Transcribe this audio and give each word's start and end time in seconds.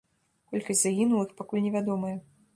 Колькасць 0.53 0.81
загінулых 0.85 1.37
пакуль 1.43 1.63
не 1.69 1.77
вядомая. 1.79 2.17